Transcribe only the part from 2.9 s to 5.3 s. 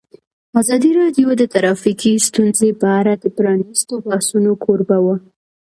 اړه د پرانیستو بحثونو کوربه وه.